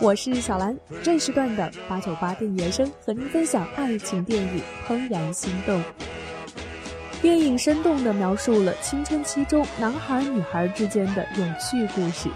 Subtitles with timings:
[0.00, 0.76] 我是小兰。
[1.02, 5.80] 这时段的八九八电影原声和您分享爱情电影《怦然心动》。
[7.22, 12.28] 电影生动地描述了青春期中男孩女孩之间的有趣故事。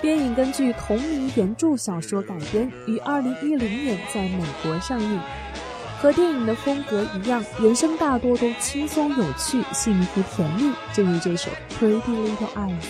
[0.00, 5.20] 电影根据同名原著小说改编，于二零一零年在美国上映。
[6.00, 10.72] 和电影的风格一样，人生大多都轻松有趣、幸福甜蜜。
[10.94, 12.80] 正如这首《Pretty Little Eyes》。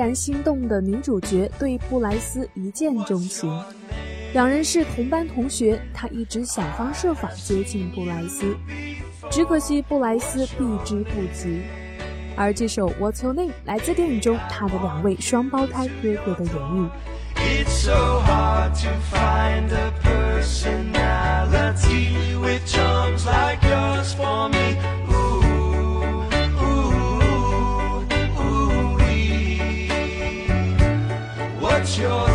[0.00, 3.62] 然心动的女主角对布莱斯一见钟情。
[4.32, 8.56] 两人是同班同学她一直想方设法接近布莱斯。
[9.30, 11.60] 只可惜布莱斯避之不及。
[12.34, 16.88] 而这首 what's your name 来自电影中他的两位双胞胎哥哥的演绎。
[17.36, 24.99] It's so hard to find a personality which comes like yours for me.
[32.00, 32.29] your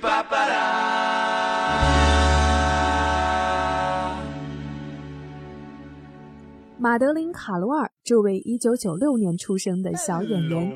[0.00, 1.84] 巴巴拉
[6.78, 10.72] 玛德琳卡罗尔这位一九九六年出生的小演员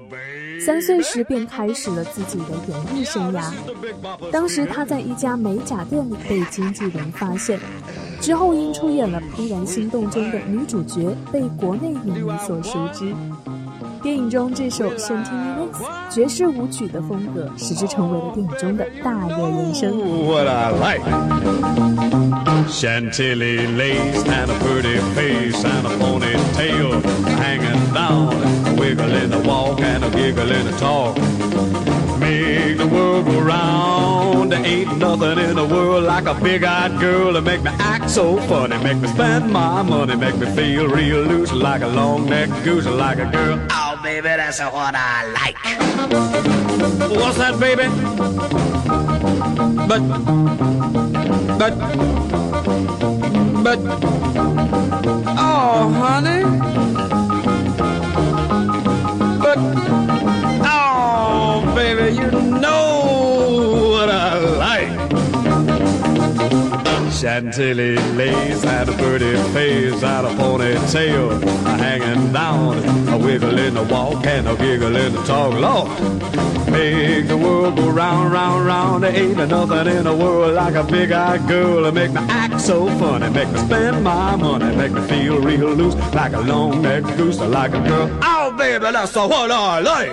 [0.61, 3.53] 三岁时便开始了自己的演艺生涯。
[4.32, 7.61] 当时她在一家美甲店里被经纪人发现
[8.20, 13.15] 之后因出演了怦然心动中的女主角被国内影迷所熟知。
[14.03, 15.57] 电影中这首声音
[16.10, 19.92] 爵士舞曲的风格，使之成为了电影中的大热人声。
[22.69, 27.00] Chantilly lace and a pretty face and a ponytail
[27.38, 28.34] hanging down,
[28.76, 31.16] wiggle in the walk and a giggle in the talk.
[32.28, 34.52] Make the world go round.
[34.52, 38.36] There ain't nothing in the world like a big-eyed girl to make me act so
[38.42, 42.84] funny, make me spend my money, make me feel real loose like a long-necked goose,
[42.84, 43.66] like a girl.
[43.70, 45.56] Oh, baby, that's what I like.
[47.19, 47.88] What's that, baby?
[49.88, 50.02] But,
[51.58, 51.72] but.
[53.64, 53.78] But,
[55.38, 56.88] oh, honey.
[67.38, 71.40] Chantilly lace had a pretty face and a ponytail
[71.79, 75.55] hanging down, a wiggle in the walk and a giggle in the talk.
[75.55, 75.88] Lord,
[76.69, 79.05] Make the world go round, round, round.
[79.05, 82.88] There ain't nothing in the world like a big-eyed girl to make me act so
[82.99, 87.38] funny, make me spend my money, make me feel real loose like a long-necked goose,
[87.38, 88.19] like a girl.
[88.20, 90.11] Oh, baby, that's what I like.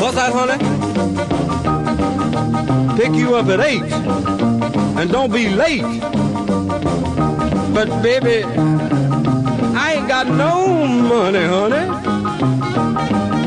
[0.00, 0.58] What's that, honey?
[2.96, 3.82] Pick you up at eight,
[4.98, 5.82] and don't be late.
[7.72, 11.86] But baby, I ain't got no money, honey.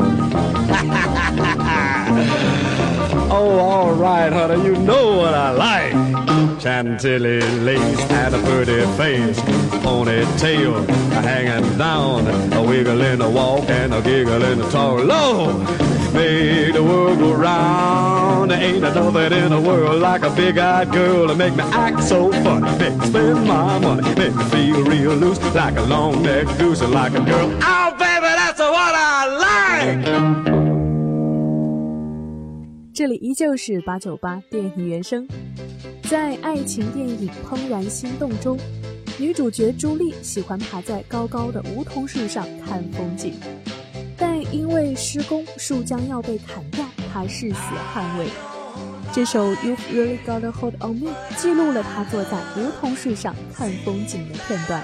[3.34, 6.60] Oh, all right, honey, you know what I like.
[6.60, 9.40] Chantilly lace and a pretty face,
[9.82, 10.86] ponytail
[11.22, 15.02] hanging down, a wiggle in the walk and a giggle in the talk.
[15.02, 15.66] Lord,
[16.12, 18.50] make the world go round.
[18.50, 22.30] There ain't nothing in the world like a big-eyed girl to make me act so
[22.30, 26.82] funny, make me spend my money, make me feel real loose like a long-necked goose,
[26.82, 27.50] like a girl.
[27.62, 30.62] Oh, baby, that's what I like.
[32.94, 35.26] 这里依旧是八九八电影原声，
[36.04, 38.58] 在爱情电影《怦然心动》中，
[39.18, 43.81] 女主角朱莉喜欢爬在高高的梧桐树上看风景，但
[44.52, 47.56] 因为施工，树将要被砍掉，他誓死
[47.94, 48.28] 捍卫。
[49.12, 51.10] 这首《You've Really Got a Hold on Me》
[51.42, 54.82] 记录了他坐在梧桐树上看风景的片段。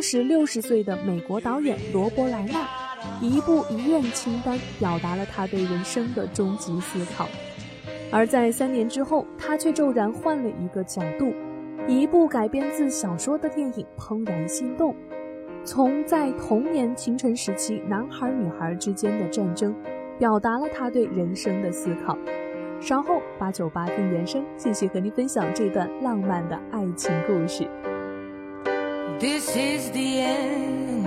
[0.00, 2.66] 当时六十岁的美国导演罗伯莱纳，
[3.20, 7.28] 一部遗愿清单表达了他对人生的终极思考。
[8.10, 11.34] 而在三年之后，他却骤然换了一个角度，
[11.86, 14.92] 一部改编自小说的电影《怦然心动》，
[15.64, 19.76] 从在童年青春时期男孩女孩之间的战争，
[20.18, 22.16] 表达了他对人生的思考。
[22.80, 27.68] 稍后八九八听原声，继续和您分享这段浪漫的爱情故事。
[29.20, 31.06] This is the end.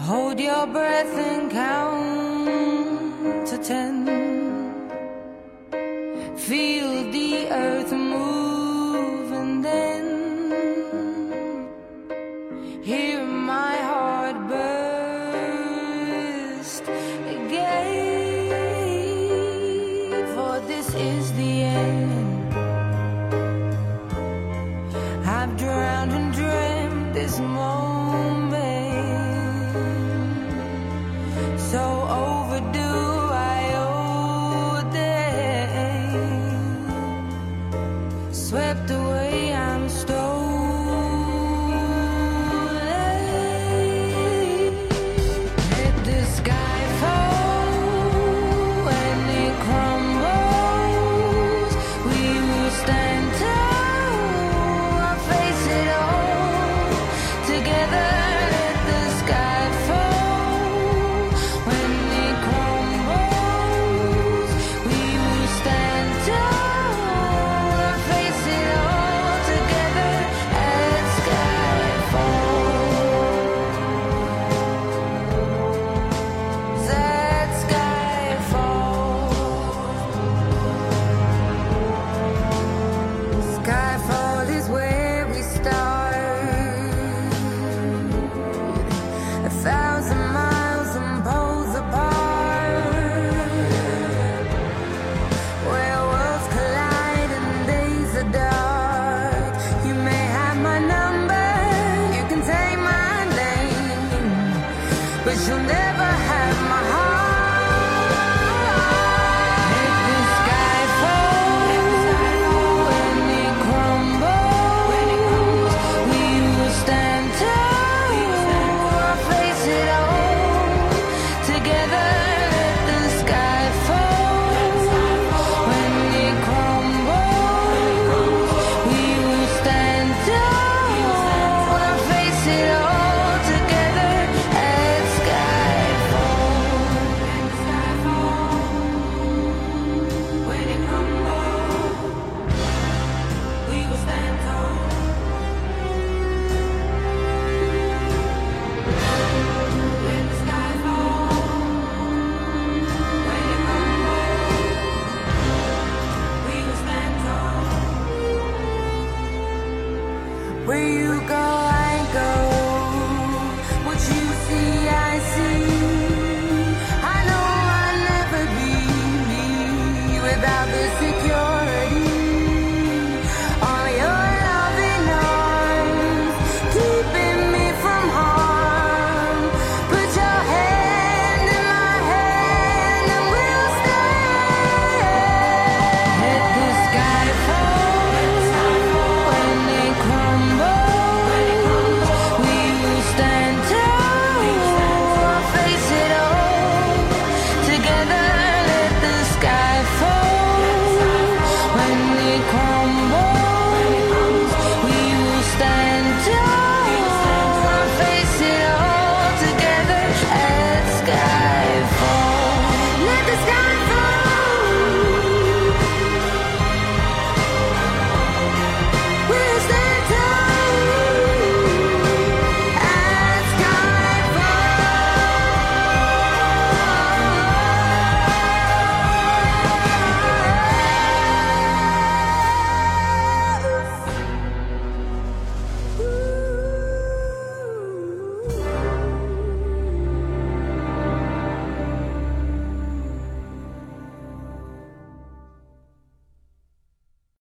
[0.00, 4.04] Hold your breath and count to ten.
[6.36, 7.92] Feel the earth